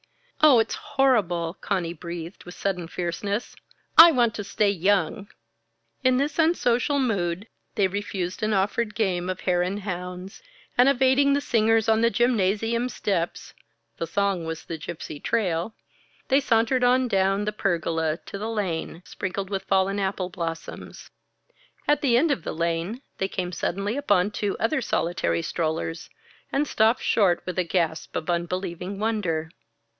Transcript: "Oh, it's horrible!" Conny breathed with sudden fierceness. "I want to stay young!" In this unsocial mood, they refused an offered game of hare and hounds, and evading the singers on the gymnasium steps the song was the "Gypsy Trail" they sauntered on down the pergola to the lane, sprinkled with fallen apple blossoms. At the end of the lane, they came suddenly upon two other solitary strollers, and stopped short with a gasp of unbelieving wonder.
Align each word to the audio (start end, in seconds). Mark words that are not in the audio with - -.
"Oh, 0.43 0.57
it's 0.57 0.73
horrible!" 0.73 1.53
Conny 1.61 1.93
breathed 1.93 2.45
with 2.45 2.55
sudden 2.55 2.87
fierceness. 2.87 3.55
"I 3.99 4.11
want 4.11 4.33
to 4.33 4.43
stay 4.43 4.71
young!" 4.71 5.29
In 6.03 6.17
this 6.17 6.39
unsocial 6.39 6.97
mood, 6.97 7.47
they 7.75 7.87
refused 7.87 8.41
an 8.41 8.51
offered 8.51 8.95
game 8.95 9.29
of 9.29 9.41
hare 9.41 9.61
and 9.61 9.81
hounds, 9.81 10.41
and 10.75 10.89
evading 10.89 11.33
the 11.33 11.41
singers 11.41 11.87
on 11.87 12.01
the 12.01 12.09
gymnasium 12.09 12.89
steps 12.89 13.53
the 13.97 14.07
song 14.07 14.43
was 14.43 14.65
the 14.65 14.79
"Gypsy 14.79 15.21
Trail" 15.21 15.75
they 16.29 16.39
sauntered 16.39 16.83
on 16.83 17.07
down 17.07 17.45
the 17.45 17.53
pergola 17.53 18.17
to 18.25 18.39
the 18.39 18.49
lane, 18.49 19.03
sprinkled 19.05 19.51
with 19.51 19.65
fallen 19.65 19.99
apple 19.99 20.29
blossoms. 20.29 21.11
At 21.87 22.01
the 22.01 22.17
end 22.17 22.31
of 22.31 22.43
the 22.43 22.55
lane, 22.55 23.03
they 23.19 23.27
came 23.27 23.51
suddenly 23.51 23.95
upon 23.95 24.31
two 24.31 24.57
other 24.59 24.81
solitary 24.81 25.43
strollers, 25.43 26.09
and 26.51 26.67
stopped 26.67 27.03
short 27.03 27.43
with 27.45 27.59
a 27.59 27.63
gasp 27.63 28.15
of 28.15 28.27
unbelieving 28.31 28.97
wonder. 28.97 29.51